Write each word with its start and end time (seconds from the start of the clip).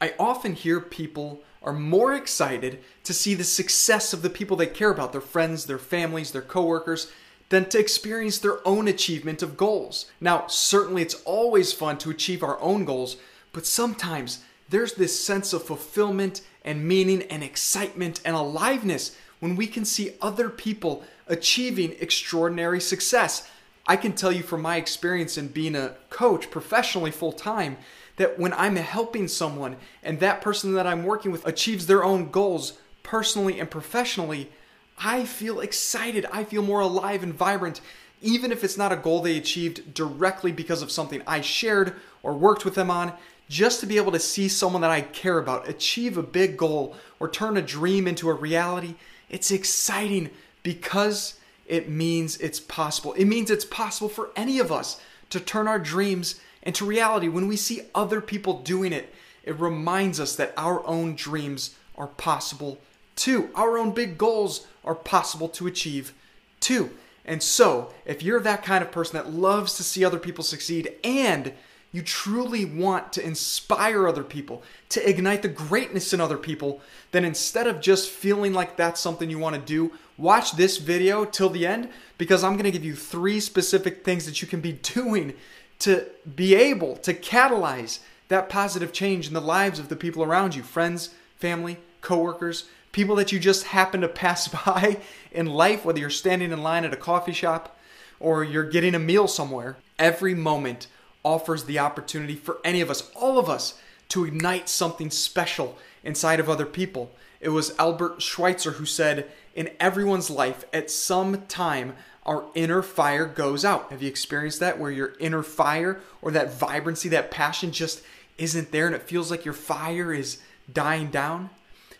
I 0.00 0.14
often 0.18 0.54
hear 0.54 0.80
people 0.80 1.42
are 1.62 1.72
more 1.72 2.14
excited 2.14 2.78
to 3.04 3.12
see 3.12 3.34
the 3.34 3.44
success 3.44 4.12
of 4.12 4.22
the 4.22 4.30
people 4.30 4.56
they 4.56 4.66
care 4.66 4.90
about, 4.90 5.12
their 5.12 5.20
friends, 5.20 5.66
their 5.66 5.78
families, 5.78 6.30
their 6.30 6.42
coworkers, 6.42 7.10
than 7.48 7.68
to 7.70 7.78
experience 7.78 8.38
their 8.38 8.66
own 8.66 8.86
achievement 8.88 9.42
of 9.42 9.56
goals. 9.56 10.10
Now, 10.20 10.46
certainly 10.46 11.02
it's 11.02 11.20
always 11.24 11.72
fun 11.72 11.98
to 11.98 12.10
achieve 12.10 12.42
our 12.42 12.60
own 12.60 12.84
goals, 12.84 13.16
but 13.52 13.66
sometimes 13.66 14.42
there's 14.68 14.94
this 14.94 15.24
sense 15.24 15.52
of 15.52 15.62
fulfillment 15.62 16.42
and 16.64 16.86
meaning 16.86 17.22
and 17.22 17.42
excitement 17.42 18.20
and 18.24 18.36
aliveness 18.36 19.16
when 19.40 19.56
we 19.56 19.66
can 19.66 19.84
see 19.84 20.14
other 20.20 20.50
people 20.50 21.02
achieving 21.26 21.96
extraordinary 22.00 22.80
success. 22.80 23.48
I 23.86 23.96
can 23.96 24.12
tell 24.12 24.32
you 24.32 24.42
from 24.42 24.60
my 24.60 24.76
experience 24.76 25.38
in 25.38 25.48
being 25.48 25.74
a 25.74 25.94
coach 26.10 26.50
professionally 26.50 27.10
full 27.10 27.32
time 27.32 27.78
that 28.18 28.38
when 28.38 28.52
I'm 28.52 28.76
helping 28.76 29.26
someone 29.26 29.76
and 30.02 30.20
that 30.20 30.40
person 30.40 30.74
that 30.74 30.86
I'm 30.86 31.04
working 31.04 31.32
with 31.32 31.46
achieves 31.46 31.86
their 31.86 32.04
own 32.04 32.30
goals 32.30 32.74
personally 33.02 33.58
and 33.58 33.70
professionally, 33.70 34.50
I 34.98 35.24
feel 35.24 35.60
excited. 35.60 36.26
I 36.32 36.44
feel 36.44 36.62
more 36.62 36.80
alive 36.80 37.22
and 37.22 37.32
vibrant, 37.32 37.80
even 38.20 38.52
if 38.52 38.62
it's 38.62 38.76
not 38.76 38.92
a 38.92 38.96
goal 38.96 39.22
they 39.22 39.38
achieved 39.38 39.94
directly 39.94 40.52
because 40.52 40.82
of 40.82 40.90
something 40.90 41.22
I 41.26 41.40
shared 41.40 41.94
or 42.22 42.34
worked 42.34 42.64
with 42.64 42.74
them 42.74 42.90
on. 42.90 43.12
Just 43.48 43.80
to 43.80 43.86
be 43.86 43.96
able 43.96 44.12
to 44.12 44.18
see 44.18 44.48
someone 44.48 44.82
that 44.82 44.90
I 44.90 45.00
care 45.00 45.38
about 45.38 45.68
achieve 45.68 46.18
a 46.18 46.22
big 46.22 46.58
goal 46.58 46.94
or 47.18 47.30
turn 47.30 47.56
a 47.56 47.62
dream 47.62 48.06
into 48.06 48.28
a 48.28 48.34
reality, 48.34 48.94
it's 49.30 49.50
exciting 49.50 50.30
because 50.62 51.38
it 51.66 51.88
means 51.88 52.36
it's 52.38 52.60
possible. 52.60 53.14
It 53.14 53.24
means 53.24 53.50
it's 53.50 53.64
possible 53.64 54.08
for 54.08 54.30
any 54.36 54.58
of 54.58 54.70
us 54.70 55.00
to 55.30 55.40
turn 55.40 55.68
our 55.68 55.78
dreams 55.78 56.40
into 56.68 56.84
reality. 56.84 57.28
When 57.28 57.48
we 57.48 57.56
see 57.56 57.88
other 57.94 58.20
people 58.20 58.60
doing 58.60 58.92
it, 58.92 59.12
it 59.42 59.58
reminds 59.58 60.20
us 60.20 60.36
that 60.36 60.52
our 60.54 60.86
own 60.86 61.14
dreams 61.14 61.74
are 61.96 62.08
possible 62.08 62.78
too. 63.16 63.48
Our 63.54 63.78
own 63.78 63.92
big 63.92 64.18
goals 64.18 64.66
are 64.84 64.94
possible 64.94 65.48
to 65.48 65.66
achieve 65.66 66.12
too. 66.60 66.90
And 67.24 67.42
so, 67.42 67.94
if 68.04 68.22
you're 68.22 68.40
that 68.40 68.62
kind 68.62 68.84
of 68.84 68.92
person 68.92 69.16
that 69.16 69.32
loves 69.32 69.74
to 69.74 69.82
see 69.82 70.04
other 70.04 70.18
people 70.18 70.44
succeed 70.44 70.92
and 71.02 71.54
you 71.90 72.02
truly 72.02 72.66
want 72.66 73.14
to 73.14 73.24
inspire 73.26 74.06
other 74.06 74.22
people, 74.22 74.62
to 74.90 75.08
ignite 75.08 75.40
the 75.40 75.48
greatness 75.48 76.12
in 76.12 76.20
other 76.20 76.36
people, 76.36 76.82
then 77.12 77.24
instead 77.24 77.66
of 77.66 77.80
just 77.80 78.10
feeling 78.10 78.52
like 78.52 78.76
that's 78.76 79.00
something 79.00 79.30
you 79.30 79.38
want 79.38 79.56
to 79.56 79.62
do, 79.62 79.90
watch 80.18 80.52
this 80.52 80.76
video 80.76 81.24
till 81.24 81.48
the 81.48 81.66
end 81.66 81.88
because 82.18 82.44
I'm 82.44 82.54
going 82.54 82.64
to 82.64 82.70
give 82.70 82.84
you 82.84 82.94
three 82.94 83.40
specific 83.40 84.04
things 84.04 84.26
that 84.26 84.42
you 84.42 84.48
can 84.48 84.60
be 84.60 84.72
doing 84.82 85.32
to 85.80 86.06
be 86.34 86.54
able 86.54 86.96
to 86.96 87.14
catalyze 87.14 88.00
that 88.28 88.48
positive 88.48 88.92
change 88.92 89.28
in 89.28 89.34
the 89.34 89.40
lives 89.40 89.78
of 89.78 89.88
the 89.88 89.96
people 89.96 90.22
around 90.22 90.54
you 90.54 90.62
friends, 90.62 91.14
family, 91.36 91.78
coworkers, 92.00 92.68
people 92.92 93.16
that 93.16 93.32
you 93.32 93.38
just 93.38 93.64
happen 93.64 94.00
to 94.00 94.08
pass 94.08 94.48
by 94.66 94.98
in 95.32 95.46
life, 95.46 95.84
whether 95.84 95.98
you're 95.98 96.10
standing 96.10 96.52
in 96.52 96.62
line 96.62 96.84
at 96.84 96.92
a 96.92 96.96
coffee 96.96 97.32
shop 97.32 97.76
or 98.20 98.42
you're 98.42 98.68
getting 98.68 98.94
a 98.94 98.98
meal 98.98 99.28
somewhere. 99.28 99.76
Every 99.98 100.34
moment 100.34 100.86
offers 101.24 101.64
the 101.64 101.78
opportunity 101.78 102.34
for 102.34 102.58
any 102.64 102.80
of 102.80 102.90
us, 102.90 103.10
all 103.14 103.38
of 103.38 103.48
us, 103.48 103.80
to 104.08 104.24
ignite 104.24 104.68
something 104.68 105.10
special 105.10 105.76
inside 106.02 106.40
of 106.40 106.48
other 106.48 106.66
people. 106.66 107.12
It 107.40 107.50
was 107.50 107.76
Albert 107.78 108.22
Schweitzer 108.22 108.72
who 108.72 108.86
said, 108.86 109.30
In 109.54 109.70
everyone's 109.78 110.30
life, 110.30 110.64
at 110.72 110.90
some 110.90 111.46
time, 111.46 111.94
our 112.28 112.44
inner 112.54 112.82
fire 112.82 113.24
goes 113.24 113.64
out. 113.64 113.90
Have 113.90 114.02
you 114.02 114.08
experienced 114.08 114.60
that 114.60 114.78
where 114.78 114.90
your 114.90 115.14
inner 115.18 115.42
fire 115.42 116.00
or 116.20 116.30
that 116.32 116.52
vibrancy, 116.52 117.08
that 117.08 117.30
passion 117.30 117.72
just 117.72 118.02
isn't 118.36 118.70
there 118.70 118.86
and 118.86 118.94
it 118.94 119.02
feels 119.02 119.30
like 119.30 119.46
your 119.46 119.54
fire 119.54 120.12
is 120.12 120.38
dying 120.70 121.10
down? 121.10 121.48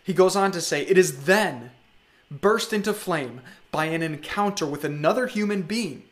He 0.03 0.13
goes 0.13 0.35
on 0.35 0.51
to 0.51 0.61
say, 0.61 0.83
It 0.83 0.99
is 0.99 1.25
then 1.25 1.71
burst 2.29 2.73
into 2.73 2.93
flame 2.93 3.41
by 3.71 3.85
an 3.85 4.03
encounter 4.03 4.67
with 4.67 4.83
another 4.83 5.25
human 5.25 5.63
being. 5.63 6.03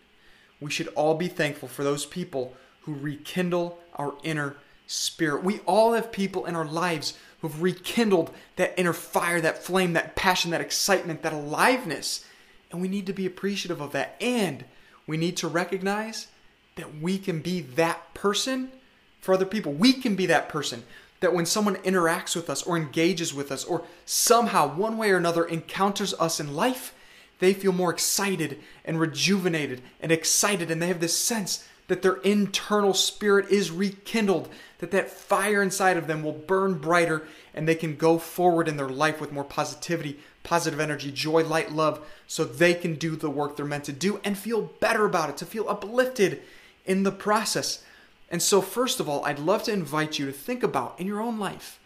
We 0.60 0.72
should 0.72 0.88
all 0.90 1.14
be 1.14 1.28
thankful 1.28 1.70
for 1.70 1.84
those 1.84 2.08
people 2.08 2.56
who 2.82 2.96
rekindle 2.96 3.78
our 3.94 4.16
inner 4.24 4.56
spirit. 4.88 5.44
We 5.44 5.60
all 5.68 5.94
have 5.94 6.12
people 6.12 6.46
in 6.48 6.56
our 6.56 6.66
lives 6.66 7.14
who've 7.42 7.62
rekindled 7.62 8.34
that 8.56 8.74
inner 8.78 8.94
fire, 8.94 9.40
that 9.42 9.64
flame, 9.64 9.94
that 9.94 10.16
passion, 10.16 10.50
that 10.52 10.62
excitement, 10.62 11.22
that 11.22 11.34
aliveness. 11.34 12.26
And 12.72 12.82
we 12.82 12.88
need 12.88 13.06
to 13.06 13.14
be 13.14 13.26
appreciative 13.26 13.82
of 13.82 13.92
that. 13.94 14.16
And 14.20 14.66
we 15.06 15.18
need 15.18 15.38
to 15.38 15.48
recognize 15.48 16.28
that 16.76 17.02
we 17.02 17.18
can 17.18 17.42
be 17.42 17.62
that 17.62 18.14
person 18.14 18.72
for 19.20 19.34
other 19.34 19.46
people. 19.46 19.74
We 19.74 19.94
can 19.94 20.16
be 20.16 20.26
that 20.28 20.50
person 20.50 20.84
that 21.20 21.34
when 21.34 21.46
someone 21.46 21.76
interacts 21.78 22.36
with 22.36 22.50
us 22.50 22.64
or 22.64 22.78
engages 22.78 23.34
with 23.34 23.52
us 23.52 23.64
or 23.64 23.84
somehow, 24.06 24.76
one 24.76 24.98
way 24.98 25.12
or 25.12 25.18
another, 25.18 25.46
encounters 25.46 26.14
us 26.16 26.40
in 26.40 26.56
life, 26.56 26.94
they 27.40 27.54
feel 27.54 27.72
more 27.72 27.92
excited 27.92 28.60
and 28.86 29.00
rejuvenated 29.00 29.82
and 30.00 30.12
excited. 30.12 30.70
And 30.70 30.82
they 30.82 30.88
have 30.88 31.00
this 31.00 31.18
sense 31.18 31.68
that 31.88 32.02
their 32.02 32.18
internal 32.18 32.94
spirit 32.94 33.50
is 33.50 33.72
rekindled, 33.72 34.50
that 34.80 34.92
that 34.92 35.10
fire 35.10 35.64
inside 35.64 35.98
of 35.98 36.08
them 36.08 36.22
will 36.22 36.34
burn 36.34 36.76
brighter 36.76 37.28
and 37.54 37.68
they 37.68 37.76
can 37.76 37.96
go 37.96 38.18
forward 38.20 38.68
in 38.68 38.78
their 38.78 38.90
life 38.90 39.20
with 39.22 39.32
more 39.32 39.44
positivity, 39.44 40.20
positive 40.48 40.80
energy, 40.80 41.12
joy, 41.12 41.44
light, 41.44 41.74
love, 41.74 42.00
so 42.26 42.46
they 42.46 42.74
can 42.74 42.96
do 42.96 43.18
the 43.18 43.30
work 43.30 43.58
they're 43.58 43.66
meant 43.66 43.84
to 43.84 43.92
do 43.92 44.22
and 44.24 44.38
feel 44.38 44.62
better 44.80 45.06
about 45.06 45.30
it, 45.30 45.36
to 45.36 45.46
feel 45.46 45.68
uplifted 45.68 46.42
in 46.86 47.04
the 47.04 47.12
process. 47.12 47.84
And 48.32 48.42
so, 48.42 48.62
first 48.62 49.02
of 49.02 49.10
all, 49.10 49.26
I'd 49.26 49.40
love 49.40 49.64
to 49.64 49.74
invite 49.74 50.18
you 50.18 50.26
to 50.26 50.32
think 50.32 50.64
about 50.64 50.98
in 50.98 51.06
your 51.06 51.20
own 51.20 51.38
life, 51.38 51.82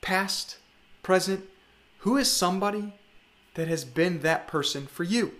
past, 0.00 0.56
present, 1.02 1.44
who 1.98 2.16
is 2.16 2.32
somebody 2.32 2.94
that 3.52 3.68
has 3.68 3.84
been 3.84 4.20
that 4.20 4.46
person 4.46 4.86
for 4.86 5.04
you? 5.04 5.34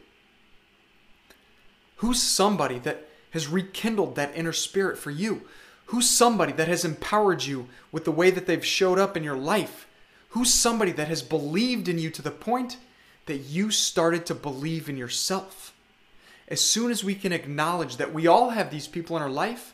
Who's 1.97 2.23
somebody 2.23 2.79
that 2.81 3.09
has 3.31 3.49
rekindled 3.49 4.17
that 4.17 4.37
inner 4.37 4.53
spirit 4.53 4.99
for 4.99 5.11
you? 5.11 5.43
Who's 5.87 6.11
somebody 6.11 6.53
that 6.53 6.69
has 6.69 6.85
empowered 6.85 7.45
you 7.45 7.69
with 7.91 8.05
the 8.05 8.13
way 8.13 8.31
that 8.31 8.47
they've 8.47 8.65
showed 8.65 8.99
up 8.99 9.17
in 9.17 9.25
your 9.25 9.37
life? 9.37 9.87
Who's 10.37 10.53
somebody 10.53 10.93
that 10.93 11.09
has 11.09 11.23
believed 11.23 11.89
in 11.89 11.99
you 11.99 12.11
to 12.11 12.21
the 12.21 12.31
point 12.31 12.77
that 13.25 13.39
you 13.39 13.71
started 13.71 14.27
to 14.27 14.35
believe 14.35 14.87
in 14.87 14.99
yourself? 14.99 15.75
As 16.47 16.61
soon 16.61 16.91
as 16.91 17.03
we 17.03 17.15
can 17.15 17.33
acknowledge 17.33 17.97
that 17.97 18.13
we 18.13 18.27
all 18.27 18.51
have 18.51 18.71
these 18.71 18.87
people 18.87 19.17
in 19.17 19.23
our 19.23 19.31
life, 19.31 19.73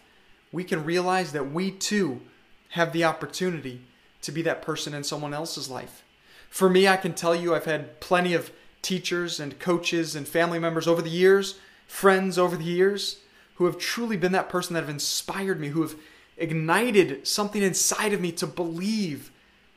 we 0.53 0.63
can 0.63 0.85
realize 0.85 1.33
that 1.33 1.51
we 1.51 1.73
too 1.73 2.21
have 2.69 2.93
the 2.93 3.03
opportunity 3.03 3.81
to 4.21 4.31
be 4.31 4.41
that 4.43 4.63
person 4.63 4.95
in 4.95 5.03
someone 5.03 5.35
else's 5.35 5.69
life. 5.69 6.05
For 6.49 6.71
me, 6.71 6.87
I 6.87 6.97
can 6.97 7.15
tell 7.15 7.35
you 7.35 7.57
I've 7.57 7.65
had 7.65 7.99
plenty 7.99 8.33
of 8.33 8.53
teachers 8.83 9.41
and 9.41 9.59
coaches 9.59 10.15
and 10.15 10.29
family 10.29 10.61
members 10.61 10.87
over 10.87 11.03
the 11.03 11.11
years, 11.11 11.59
friends 11.89 12.39
over 12.39 12.57
the 12.57 12.63
years, 12.63 13.17
who 13.57 13.65
have 13.65 13.79
truly 13.79 14.17
been 14.17 14.31
that 14.31 14.49
person 14.49 14.75
that 14.75 14.83
have 14.83 14.89
inspired 14.89 15.59
me, 15.59 15.71
who 15.71 15.83
have 15.83 15.97
ignited 16.37 17.27
something 17.27 17.65
inside 17.65 18.13
of 18.13 18.21
me 18.21 18.31
to 18.31 18.47
believe 18.47 19.33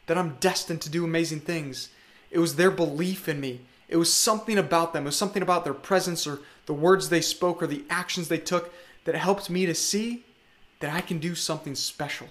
that 0.07 0.17
I'm 0.17 0.37
destined 0.39 0.81
to 0.81 0.89
do 0.89 1.03
amazing 1.03 1.41
things. 1.41 1.89
It 2.31 2.39
was 2.39 2.55
their 2.55 2.71
belief 2.71 3.27
in 3.27 3.39
me. 3.39 3.61
It 3.87 3.97
was 3.97 4.13
something 4.13 4.57
about 4.57 4.93
them. 4.93 5.03
It 5.03 5.07
was 5.07 5.15
something 5.15 5.41
about 5.41 5.63
their 5.63 5.73
presence 5.73 6.25
or 6.25 6.39
the 6.65 6.73
words 6.73 7.09
they 7.09 7.21
spoke 7.21 7.61
or 7.61 7.67
the 7.67 7.83
actions 7.89 8.27
they 8.27 8.37
took 8.37 8.73
that 9.05 9.15
helped 9.15 9.49
me 9.49 9.65
to 9.65 9.75
see 9.75 10.23
that 10.79 10.93
I 10.93 11.01
can 11.01 11.19
do 11.19 11.35
something 11.35 11.75
special. 11.75 12.27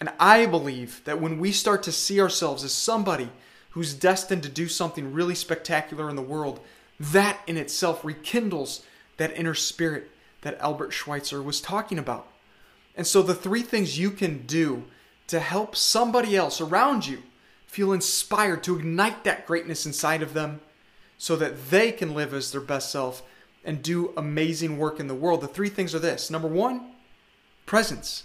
And 0.00 0.10
I 0.18 0.46
believe 0.46 1.02
that 1.04 1.20
when 1.20 1.38
we 1.38 1.52
start 1.52 1.82
to 1.84 1.92
see 1.92 2.20
ourselves 2.20 2.64
as 2.64 2.72
somebody 2.72 3.30
who's 3.70 3.94
destined 3.94 4.42
to 4.42 4.48
do 4.48 4.66
something 4.66 5.12
really 5.12 5.34
spectacular 5.34 6.08
in 6.08 6.16
the 6.16 6.22
world, 6.22 6.60
that 6.98 7.40
in 7.46 7.56
itself 7.56 8.04
rekindles 8.04 8.82
that 9.18 9.36
inner 9.36 9.54
spirit 9.54 10.10
that 10.40 10.58
Albert 10.60 10.92
Schweitzer 10.92 11.42
was 11.42 11.60
talking 11.60 11.98
about. 11.98 12.26
And 12.96 13.06
so, 13.06 13.22
the 13.22 13.34
three 13.34 13.62
things 13.62 13.98
you 13.98 14.10
can 14.10 14.46
do 14.46 14.84
to 15.30 15.40
help 15.40 15.76
somebody 15.76 16.36
else 16.36 16.60
around 16.60 17.06
you 17.06 17.22
feel 17.66 17.92
inspired 17.92 18.64
to 18.64 18.76
ignite 18.76 19.22
that 19.22 19.46
greatness 19.46 19.86
inside 19.86 20.22
of 20.22 20.34
them 20.34 20.60
so 21.18 21.36
that 21.36 21.70
they 21.70 21.92
can 21.92 22.14
live 22.14 22.34
as 22.34 22.50
their 22.50 22.60
best 22.60 22.90
self 22.90 23.22
and 23.64 23.80
do 23.80 24.12
amazing 24.16 24.76
work 24.76 24.98
in 24.98 25.06
the 25.06 25.14
world. 25.14 25.40
The 25.40 25.46
three 25.46 25.68
things 25.68 25.94
are 25.94 26.00
this 26.00 26.30
number 26.30 26.48
one, 26.48 26.92
presence. 27.64 28.24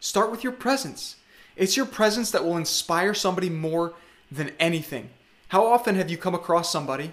Start 0.00 0.30
with 0.30 0.42
your 0.42 0.52
presence. 0.52 1.16
It's 1.56 1.76
your 1.76 1.84
presence 1.84 2.30
that 2.30 2.42
will 2.42 2.56
inspire 2.56 3.12
somebody 3.12 3.50
more 3.50 3.92
than 4.32 4.52
anything. 4.58 5.10
How 5.48 5.66
often 5.66 5.94
have 5.96 6.10
you 6.10 6.16
come 6.16 6.34
across 6.34 6.72
somebody 6.72 7.12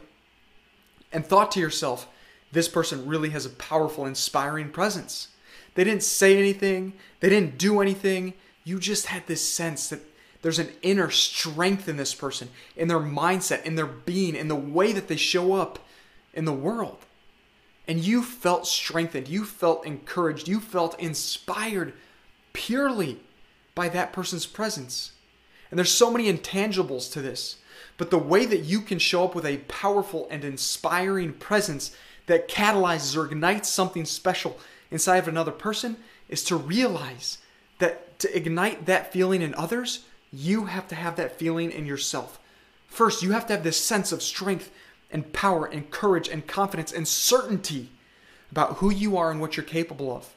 and 1.11 1.25
thought 1.25 1.51
to 1.51 1.59
yourself, 1.59 2.07
this 2.53 2.69
person 2.69 3.05
really 3.05 3.31
has 3.31 3.45
a 3.45 3.49
powerful, 3.49 4.05
inspiring 4.05 4.69
presence. 4.69 5.29
They 5.75 5.83
didn't 5.83 6.03
say 6.03 6.37
anything, 6.37 6.93
they 7.19 7.27
didn't 7.27 7.57
do 7.57 7.81
anything. 7.81 8.33
You 8.67 8.79
just 8.79 9.05
had 9.05 9.25
this 9.27 9.47
sense 9.47 9.87
that 9.87 10.01
there's 10.41 10.59
an 10.59 10.73
inner 10.81 11.09
strength 11.09 11.87
in 11.87 11.95
this 11.95 12.13
person, 12.13 12.49
in 12.75 12.89
their 12.89 12.99
mindset, 12.99 13.63
in 13.63 13.75
their 13.75 13.85
being, 13.85 14.35
in 14.35 14.49
the 14.49 14.57
way 14.57 14.91
that 14.91 15.07
they 15.07 15.15
show 15.15 15.53
up 15.53 15.79
in 16.33 16.43
the 16.43 16.51
world. 16.51 16.97
And 17.87 18.03
you 18.03 18.21
felt 18.21 18.67
strengthened, 18.67 19.29
you 19.29 19.45
felt 19.45 19.85
encouraged, 19.85 20.49
you 20.49 20.59
felt 20.59 20.99
inspired 20.99 21.93
purely 22.51 23.21
by 23.73 23.87
that 23.87 24.11
person's 24.11 24.45
presence. 24.45 25.13
And 25.71 25.77
there's 25.77 25.89
so 25.89 26.11
many 26.11 26.29
intangibles 26.29 27.09
to 27.13 27.21
this. 27.21 27.55
But 27.95 28.11
the 28.11 28.17
way 28.17 28.45
that 28.45 28.65
you 28.65 28.81
can 28.81 28.99
show 28.99 29.23
up 29.23 29.33
with 29.33 29.45
a 29.45 29.63
powerful 29.69 30.27
and 30.29 30.43
inspiring 30.43 31.31
presence 31.31 31.95
that 32.25 32.49
catalyzes 32.49 33.15
or 33.15 33.27
ignites 33.27 33.69
something 33.69 34.03
special 34.03 34.59
inside 34.91 35.19
of 35.19 35.29
another 35.29 35.51
person 35.51 35.95
is 36.27 36.43
to 36.43 36.57
realize 36.57 37.37
that 37.79 38.19
to 38.19 38.35
ignite 38.35 38.85
that 38.85 39.11
feeling 39.11 39.41
in 39.41 39.53
others, 39.55 40.05
you 40.31 40.65
have 40.65 40.87
to 40.87 40.95
have 40.95 41.15
that 41.15 41.37
feeling 41.37 41.71
in 41.71 41.85
yourself. 41.85 42.39
First, 42.87 43.21
you 43.21 43.31
have 43.31 43.45
to 43.47 43.53
have 43.53 43.63
this 43.63 43.79
sense 43.79 44.11
of 44.11 44.23
strength 44.23 44.71
and 45.11 45.31
power 45.33 45.65
and 45.65 45.89
courage 45.89 46.27
and 46.27 46.45
confidence 46.47 46.91
and 46.91 47.07
certainty 47.07 47.89
about 48.51 48.77
who 48.77 48.91
you 48.91 49.17
are 49.17 49.31
and 49.31 49.39
what 49.39 49.55
you're 49.55 49.65
capable 49.65 50.15
of. 50.15 50.33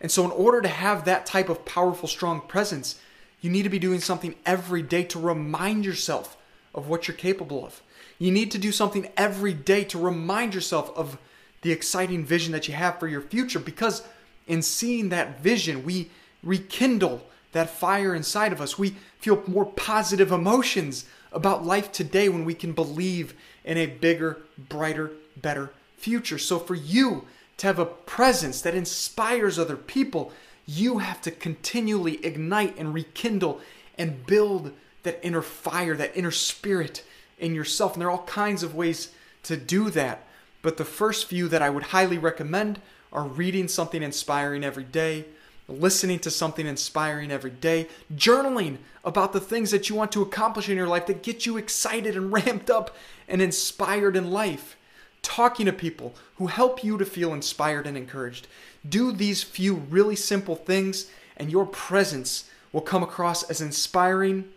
And 0.00 0.10
so, 0.10 0.24
in 0.24 0.30
order 0.30 0.60
to 0.60 0.68
have 0.68 1.04
that 1.04 1.26
type 1.26 1.48
of 1.48 1.64
powerful, 1.64 2.08
strong 2.08 2.40
presence, 2.40 3.00
you 3.40 3.50
need 3.50 3.62
to 3.62 3.68
be 3.68 3.78
doing 3.78 4.00
something 4.00 4.34
every 4.44 4.82
day 4.82 5.04
to 5.04 5.18
remind 5.18 5.84
yourself 5.84 6.36
of 6.74 6.88
what 6.88 7.06
you're 7.06 7.16
capable 7.16 7.64
of. 7.64 7.82
You 8.18 8.30
need 8.30 8.50
to 8.52 8.58
do 8.58 8.72
something 8.72 9.08
every 9.16 9.52
day 9.52 9.84
to 9.84 9.98
remind 9.98 10.54
yourself 10.54 10.90
of 10.96 11.18
the 11.62 11.72
exciting 11.72 12.24
vision 12.24 12.52
that 12.52 12.68
you 12.68 12.74
have 12.74 12.98
for 12.98 13.08
your 13.08 13.20
future 13.20 13.58
because 13.58 14.02
in 14.46 14.62
seeing 14.62 15.08
that 15.08 15.40
vision, 15.40 15.84
we 15.84 16.10
rekindle 16.42 17.26
that 17.52 17.70
fire 17.70 18.14
inside 18.14 18.52
of 18.52 18.60
us. 18.60 18.78
We 18.78 18.96
feel 19.18 19.42
more 19.46 19.66
positive 19.66 20.32
emotions 20.32 21.04
about 21.32 21.64
life 21.64 21.92
today 21.92 22.28
when 22.28 22.44
we 22.44 22.54
can 22.54 22.72
believe 22.72 23.34
in 23.64 23.78
a 23.78 23.86
bigger, 23.86 24.38
brighter, 24.56 25.12
better 25.36 25.72
future. 25.96 26.38
So, 26.38 26.58
for 26.58 26.74
you 26.74 27.26
to 27.58 27.66
have 27.66 27.78
a 27.78 27.86
presence 27.86 28.60
that 28.62 28.74
inspires 28.74 29.58
other 29.58 29.76
people, 29.76 30.32
you 30.66 30.98
have 30.98 31.20
to 31.22 31.30
continually 31.30 32.24
ignite 32.24 32.76
and 32.78 32.94
rekindle 32.94 33.60
and 33.98 34.26
build 34.26 34.72
that 35.02 35.20
inner 35.22 35.42
fire, 35.42 35.96
that 35.96 36.16
inner 36.16 36.30
spirit 36.30 37.04
in 37.38 37.54
yourself. 37.54 37.92
And 37.92 38.00
there 38.00 38.08
are 38.08 38.12
all 38.12 38.24
kinds 38.24 38.62
of 38.62 38.74
ways 38.74 39.12
to 39.44 39.56
do 39.56 39.90
that. 39.90 40.26
But 40.62 40.76
the 40.76 40.84
first 40.84 41.26
few 41.26 41.48
that 41.48 41.62
I 41.62 41.70
would 41.70 41.82
highly 41.84 42.18
recommend 42.18 42.80
are 43.12 43.24
reading 43.24 43.68
something 43.68 44.02
inspiring 44.02 44.64
every 44.64 44.84
day, 44.84 45.26
listening 45.68 46.18
to 46.20 46.30
something 46.30 46.66
inspiring 46.66 47.30
every 47.30 47.50
day, 47.50 47.88
journaling 48.14 48.78
about 49.04 49.32
the 49.32 49.40
things 49.40 49.70
that 49.70 49.88
you 49.88 49.94
want 49.94 50.12
to 50.12 50.22
accomplish 50.22 50.68
in 50.68 50.76
your 50.76 50.86
life 50.86 51.06
that 51.06 51.22
get 51.22 51.46
you 51.46 51.56
excited 51.56 52.16
and 52.16 52.32
ramped 52.32 52.70
up 52.70 52.96
and 53.28 53.40
inspired 53.40 54.16
in 54.16 54.30
life, 54.30 54.76
talking 55.22 55.66
to 55.66 55.72
people 55.72 56.14
who 56.36 56.46
help 56.48 56.82
you 56.84 56.98
to 56.98 57.04
feel 57.04 57.32
inspired 57.32 57.86
and 57.86 57.96
encouraged. 57.96 58.46
Do 58.88 59.12
these 59.12 59.42
few 59.42 59.74
really 59.74 60.16
simple 60.16 60.56
things, 60.56 61.10
and 61.36 61.50
your 61.50 61.66
presence 61.66 62.50
will 62.72 62.80
come 62.80 63.02
across 63.02 63.42
as 63.44 63.60
inspiring, 63.60 64.48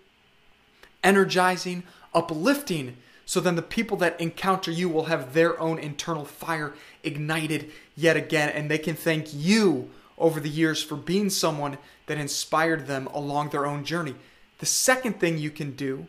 energizing, 1.04 1.84
uplifting, 2.14 2.98
so 3.26 3.40
then 3.40 3.56
the 3.56 3.62
people 3.62 3.98
that 3.98 4.20
encounter 4.22 4.72
you 4.72 4.88
will 4.88 5.06
have 5.06 5.34
their 5.34 5.60
own 5.60 5.80
internal 5.80 6.26
fire 6.26 6.74
ignited 7.04 7.72
yet 7.96 8.16
again, 8.16 8.50
and 8.50 8.70
they 8.70 8.78
can 8.78 8.96
thank 8.96 9.34
you 9.34 9.90
over 10.18 10.40
the 10.40 10.50
years 10.50 10.82
for 10.82 10.96
being 10.96 11.30
someone 11.30 11.78
that 12.08 12.18
inspired 12.18 12.88
them 12.88 13.08
along 13.08 13.50
their 13.50 13.66
own 13.66 13.84
journey. 13.84 14.16
The 14.60 14.66
second 14.66 15.20
thing 15.20 15.38
you 15.38 15.50
can 15.50 15.72
do 15.72 16.08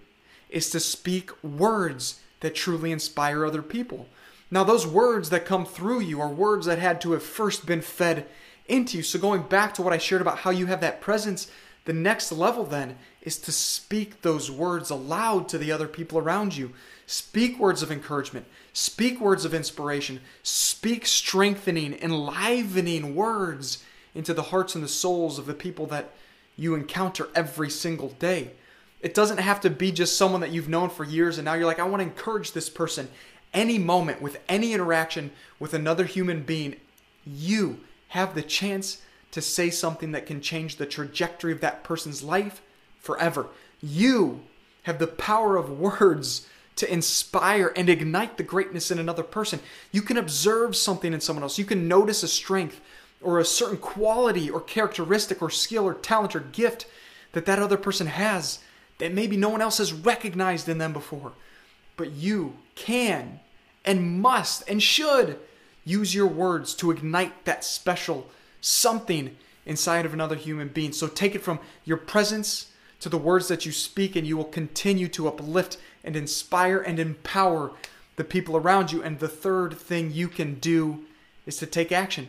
is 0.49 0.71
to 0.71 0.81
speak 0.81 1.43
words 1.43 2.21
that 2.41 2.55
truly 2.55 2.93
inspire 2.93 3.45
other 3.45 3.63
people. 3.63 4.07
Now, 4.51 4.63
those 4.63 4.87
words 4.87 5.31
that 5.31 5.45
come 5.45 5.67
through 5.67 6.01
you 6.01 6.21
are 6.21 6.29
words 6.29 6.67
that 6.67 6.79
had 6.79 7.01
to 7.01 7.13
have 7.13 7.23
first 7.23 7.67
been 7.67 7.81
fed 7.81 8.27
into 8.69 8.99
you. 8.99 9.03
So, 9.03 9.19
going 9.19 9.43
back 9.43 9.75
to 9.75 9.83
what 9.83 9.93
I 9.93 9.99
shared 9.99 10.23
about 10.23 10.39
how 10.39 10.51
you 10.51 10.67
have 10.67 10.81
that 10.83 11.01
presence, 11.01 11.51
the 11.85 11.93
next 11.93 12.31
level 12.31 12.65
then 12.65 12.97
is 13.23 13.39
to 13.39 13.53
speak 13.53 14.23
those 14.23 14.51
words 14.51 14.91
aloud 14.91 15.49
to 15.49 15.59
the 15.59 15.73
other 15.73 15.89
people 15.89 16.19
around 16.19 16.57
you. 16.57 16.73
Speak 17.07 17.59
words 17.59 17.83
of 17.83 17.91
encouragement, 17.91 18.47
speak 18.73 19.21
words 19.21 19.45
of 19.45 19.55
inspiration, 19.55 20.21
speak 20.43 21.07
strengthening, 21.07 21.95
enlivening 22.01 23.15
words 23.15 23.83
into 24.17 24.35
the 24.35 24.43
hearts 24.43 24.75
and 24.75 24.83
the 24.83 24.89
souls 24.89 25.39
of 25.39 25.47
the 25.47 25.55
people 25.55 25.87
that 25.87 26.11
you 26.57 26.75
encounter 26.75 27.29
every 27.35 27.71
single 27.71 28.09
day. 28.19 28.53
It 29.01 29.15
doesn't 29.15 29.39
have 29.39 29.61
to 29.61 29.71
be 29.71 29.93
just 29.93 30.17
someone 30.17 30.41
that 30.41 30.51
you've 30.51 30.69
known 30.69 30.91
for 30.91 31.05
years 31.05 31.39
and 31.39 31.45
now 31.45 31.55
you're 31.55 31.67
like, 31.67 31.79
I 31.79 31.85
want 31.85 32.01
to 32.01 32.09
encourage 32.09 32.53
this 32.53 32.71
person. 32.71 33.09
Any 33.53 33.79
moment 33.79 34.21
with 34.21 34.41
any 34.49 34.73
interaction 34.73 35.31
with 35.61 35.75
another 35.75 36.05
human 36.05 36.43
being, 36.43 36.77
you 37.25 37.81
have 38.09 38.35
the 38.35 38.43
chance 38.43 39.03
to 39.33 39.43
say 39.43 39.71
something 39.71 40.13
that 40.13 40.27
can 40.27 40.41
change 40.41 40.77
the 40.77 40.87
trajectory 40.87 41.53
of 41.53 41.61
that 41.61 41.85
person's 41.85 42.23
life 42.23 42.63
forever. 42.99 43.49
You 43.83 44.41
have 44.85 44.99
the 44.99 45.07
power 45.07 45.57
of 45.57 45.79
words 45.79 46.49
to 46.77 46.93
inspire 46.93 47.73
and 47.75 47.89
ignite 47.89 48.37
the 48.37 48.43
greatness 48.43 48.91
in 48.91 48.99
another 48.99 49.23
person. 49.23 49.61
You 49.93 50.03
can 50.03 50.17
observe 50.17 50.77
something 50.77 51.13
in 51.13 51.21
someone 51.21 51.43
else. 51.43 51.59
You 51.59 51.65
can 51.65 51.89
notice 51.89 52.23
a 52.23 52.29
strength 52.29 52.81
or 53.23 53.39
a 53.39 53.45
certain 53.45 53.79
quality 53.79 54.51
or 54.51 54.61
characteristic 54.61 55.43
or 55.43 55.51
skill 55.51 55.85
or 55.85 55.95
talent 55.95 56.37
or 56.37 56.41
gift 56.41 56.87
that 57.33 57.47
that 57.47 57.59
other 57.59 57.77
person 57.77 58.07
has 58.07 58.61
that 58.99 59.13
maybe 59.13 59.37
no 59.37 59.49
one 59.49 59.61
else 59.61 59.79
has 59.79 59.93
recognized 59.93 60.69
in 60.69 60.79
them 60.79 60.93
before. 60.93 61.33
But 61.97 62.13
you 62.13 62.57
can 62.75 63.41
and 63.85 64.21
must 64.21 64.69
and 64.69 64.83
should 64.83 65.39
use 65.85 66.15
your 66.15 66.27
words 66.27 66.75
to 66.75 66.91
ignite 66.91 67.45
that 67.45 67.65
special 67.65 68.29
something 68.61 69.37
inside 69.65 70.07
of 70.07 70.15
another 70.15 70.35
human 70.35 70.69
being. 70.69 70.93
So 70.93 71.07
take 71.09 71.35
it 71.35 71.43
from 71.43 71.61
your 71.85 71.97
presence 71.97 72.73
to 73.01 73.09
the 73.09 73.19
words 73.19 73.49
that 73.49 73.67
you 73.67 73.73
speak, 73.73 74.17
and 74.17 74.27
you 74.27 74.37
will 74.37 74.45
continue 74.45 75.09
to 75.09 75.29
uplift 75.29 75.77
and 76.03 76.17
inspire 76.17 76.79
and 76.79 76.99
empower 76.99 77.73
the 78.17 78.25
people 78.25 78.57
around 78.57 78.91
you. 78.91 79.03
And 79.03 79.19
the 79.19 79.29
third 79.29 79.79
thing 79.79 80.13
you 80.13 80.29
can 80.29 80.55
do 80.55 81.05
is 81.45 81.59
to 81.59 81.67
take 81.67 81.93
action. 81.93 82.29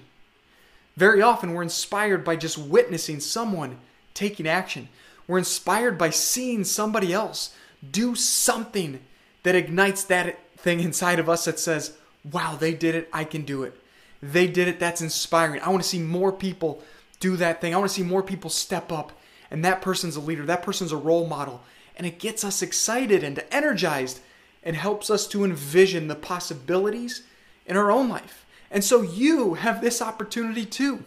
Very 0.98 1.22
often, 1.22 1.54
we're 1.54 1.64
inspired 1.64 2.26
by 2.26 2.36
just 2.36 2.58
witnessing 2.58 3.20
someone 3.20 3.78
taking 4.16 4.48
action. 4.48 4.90
We're 5.28 5.38
inspired 5.38 5.98
by 5.98 6.10
seeing 6.10 6.64
somebody 6.64 7.14
else 7.14 7.54
do 7.92 8.16
something 8.16 9.00
that 9.44 9.56
ignites 9.56 10.04
that 10.06 10.40
thing 10.58 10.80
inside 10.80 11.20
of 11.20 11.30
us 11.30 11.46
that 11.46 11.60
says, 11.60 11.96
wow, 12.32 12.58
they 12.60 12.74
did 12.74 12.96
it, 12.96 13.10
I 13.14 13.24
can 13.24 13.44
do 13.44 13.64
it. 13.64 13.80
They 14.24 14.48
did 14.48 14.68
it, 14.68 14.80
that's 14.80 15.02
inspiring. 15.02 15.62
I 15.62 15.70
want 15.70 15.84
to 15.84 15.88
see 15.88 16.00
more 16.00 16.32
people 16.32 16.82
do 17.20 17.38
that 17.38 17.62
thing. 17.62 17.76
I 17.76 17.78
want 17.78 17.90
to 17.90 17.96
see 17.96 18.04
more 18.04 18.24
people 18.24 18.50
step 18.50 18.92
up. 18.92 19.12
And 19.52 19.64
that 19.64 19.82
person's 19.82 20.16
a 20.16 20.20
leader, 20.20 20.46
that 20.48 20.64
person's 20.64 20.92
a 20.92 20.98
role 20.98 21.28
model. 21.28 21.62
And 21.96 22.08
it 22.08 22.20
gets 22.20 22.44
us 22.44 22.64
excited 22.64 23.24
and 23.24 23.44
energized 23.52 24.20
and 24.64 24.76
helps 24.76 25.12
us 25.12 25.28
to 25.28 25.46
envision 25.46 26.08
the 26.08 26.16
possibilities 26.16 27.22
in 27.68 27.78
our 27.78 27.92
own 27.92 28.10
life. 28.10 28.46
And 28.70 28.84
so 28.84 29.02
you 29.02 29.56
have 29.56 29.82
this 29.82 30.02
opportunity 30.02 30.66
too 30.66 31.04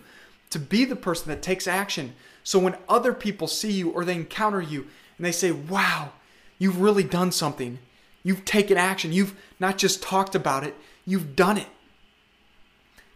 to 0.51 0.59
be 0.59 0.85
the 0.85 0.97
person 0.97 1.29
that 1.29 1.43
takes 1.43 1.67
action. 1.67 2.15
So 2.43 2.59
when 2.59 2.77
other 2.89 3.13
people 3.13 3.47
see 3.47 3.73
you 3.73 3.91
or 3.91 4.05
they 4.05 4.15
encounter 4.15 4.61
you 4.61 4.87
and 5.17 5.27
they 5.27 5.33
say, 5.33 5.51
wow, 5.51 6.13
you've 6.59 6.81
really 6.81 7.05
done 7.05 7.33
something. 7.33 7.79
You've 8.23 8.45
taken 8.45 8.77
action. 8.77 9.13
You've 9.13 9.35
not 9.59 9.79
just 9.79 10.03
talked 10.03 10.35
about 10.35 10.65
it, 10.65 10.75
you've 11.07 11.37
done 11.37 11.59
it. 11.59 11.69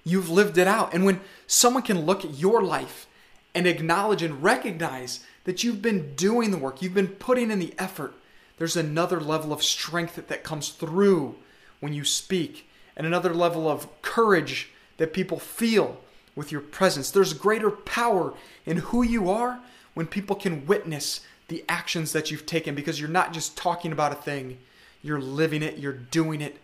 You've 0.05 0.29
lived 0.29 0.59
it 0.59 0.67
out. 0.67 0.93
And 0.93 1.05
when 1.05 1.21
someone 1.47 1.83
can 1.83 2.03
look 2.03 2.25
at 2.25 2.35
your 2.35 2.63
life 2.63 3.07
and 3.55 3.67
acknowledge 3.67 4.23
and 4.23 4.43
recognize 4.43 5.25
that 5.45 5.65
you've 5.65 5.81
been 5.81 6.15
doing 6.15 6.51
the 6.51 6.59
work, 6.59 6.83
you've 6.83 6.95
been 6.95 7.09
putting 7.09 7.51
in 7.51 7.59
the 7.59 7.75
effort, 7.79 8.15
there's 8.59 8.77
another 8.77 9.21
level 9.21 9.53
of 9.53 9.63
strength 9.63 10.29
that 10.29 10.45
comes 10.45 10.69
through 10.71 11.37
when 11.81 11.93
you 11.93 12.05
speak, 12.05 12.69
and 12.97 13.07
another 13.07 13.35
level 13.35 13.69
of 13.69 13.89
courage 14.03 14.71
that 14.97 15.13
people 15.13 15.39
feel 15.39 16.01
with 16.37 16.53
your 16.53 16.61
presence. 16.61 17.11
There's 17.11 17.33
greater 17.33 17.71
power 17.71 18.35
in 18.67 18.79
who 18.79 19.03
you 19.03 19.31
are 19.31 19.61
when 19.95 20.07
people 20.07 20.37
can 20.37 20.67
witness 20.67 21.21
the 21.49 21.65
actions 21.69 22.13
that 22.13 22.31
you've 22.31 22.47
taken 22.47 22.75
because 22.75 22.99
you're 23.01 23.09
not 23.09 23.33
just 23.33 23.57
talking 23.57 23.93
about 23.93 24.13
a 24.13 24.17
thing, 24.17 24.59
you're 25.03 25.21
living 25.21 25.63
it, 25.63 25.79
you're 25.79 25.93
doing 25.93 26.41
it, 26.41 26.57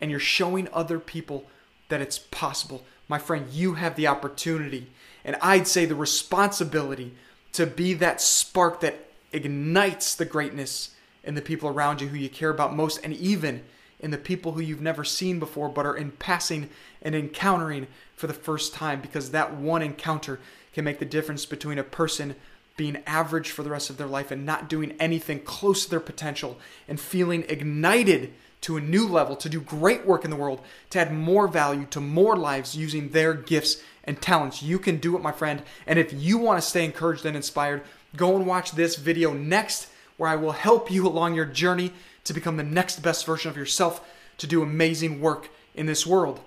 and 0.00 0.10
you're 0.10 0.20
showing 0.20 0.68
other 0.72 0.98
people 0.98 1.46
that 1.88 2.00
it's 2.00 2.18
possible. 2.18 2.84
My 3.08 3.18
friend, 3.18 3.46
you 3.50 3.74
have 3.74 3.96
the 3.96 4.06
opportunity, 4.06 4.88
and 5.24 5.36
I'd 5.42 5.66
say 5.66 5.86
the 5.86 5.94
responsibility 5.94 7.14
to 7.52 7.66
be 7.66 7.94
that 7.94 8.20
spark 8.20 8.80
that 8.80 9.08
ignites 9.32 10.14
the 10.14 10.24
greatness 10.24 10.94
in 11.24 11.34
the 11.34 11.42
people 11.42 11.68
around 11.68 12.00
you 12.00 12.08
who 12.08 12.16
you 12.16 12.28
care 12.28 12.50
about 12.50 12.76
most, 12.76 13.00
and 13.02 13.14
even 13.14 13.64
in 14.00 14.10
the 14.10 14.18
people 14.18 14.52
who 14.52 14.60
you've 14.60 14.80
never 14.80 15.04
seen 15.04 15.38
before 15.38 15.68
but 15.68 15.86
are 15.86 15.96
in 15.96 16.10
passing 16.12 16.68
and 17.02 17.14
encountering 17.14 17.86
for 18.14 18.26
the 18.26 18.34
first 18.34 18.74
time, 18.74 19.00
because 19.00 19.30
that 19.30 19.54
one 19.54 19.82
encounter 19.82 20.40
can 20.72 20.84
make 20.84 20.98
the 20.98 21.04
difference 21.04 21.46
between 21.46 21.78
a 21.78 21.84
person 21.84 22.34
being 22.76 23.02
average 23.06 23.50
for 23.50 23.62
the 23.62 23.70
rest 23.70 23.90
of 23.90 23.96
their 23.96 24.06
life 24.06 24.30
and 24.30 24.46
not 24.46 24.68
doing 24.68 24.94
anything 25.00 25.40
close 25.40 25.84
to 25.84 25.90
their 25.90 26.00
potential 26.00 26.58
and 26.86 27.00
feeling 27.00 27.44
ignited 27.48 28.32
to 28.60 28.76
a 28.76 28.80
new 28.80 29.06
level, 29.06 29.36
to 29.36 29.48
do 29.48 29.60
great 29.60 30.04
work 30.04 30.24
in 30.24 30.30
the 30.30 30.36
world, 30.36 30.60
to 30.90 30.98
add 30.98 31.12
more 31.12 31.46
value 31.46 31.86
to 31.86 32.00
more 32.00 32.36
lives 32.36 32.76
using 32.76 33.10
their 33.10 33.34
gifts 33.34 33.82
and 34.04 34.20
talents. 34.20 34.62
You 34.62 34.78
can 34.78 34.96
do 34.98 35.16
it, 35.16 35.22
my 35.22 35.32
friend. 35.32 35.62
And 35.86 35.98
if 35.98 36.12
you 36.12 36.38
want 36.38 36.60
to 36.60 36.68
stay 36.68 36.84
encouraged 36.84 37.24
and 37.24 37.36
inspired, 37.36 37.82
go 38.16 38.36
and 38.36 38.46
watch 38.46 38.72
this 38.72 38.96
video 38.96 39.32
next 39.32 39.88
where 40.16 40.30
I 40.30 40.36
will 40.36 40.52
help 40.52 40.90
you 40.90 41.06
along 41.06 41.34
your 41.34 41.44
journey 41.44 41.92
to 42.28 42.34
become 42.34 42.56
the 42.56 42.62
next 42.62 43.02
best 43.02 43.26
version 43.26 43.50
of 43.50 43.56
yourself 43.56 44.06
to 44.38 44.46
do 44.46 44.62
amazing 44.62 45.20
work 45.20 45.50
in 45.74 45.86
this 45.86 46.06
world. 46.06 46.40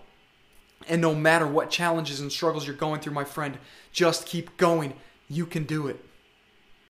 And 0.88 1.02
no 1.02 1.14
matter 1.14 1.46
what 1.46 1.70
challenges 1.70 2.20
and 2.20 2.32
struggles 2.32 2.66
you're 2.66 2.76
going 2.76 3.02
through, 3.02 3.14
my 3.14 3.24
friend, 3.24 3.58
just 3.92 4.26
keep 4.26 4.56
going. 4.58 4.94
You 5.30 5.46
can 5.46 5.64
do 5.64 5.88
it. 5.88 6.04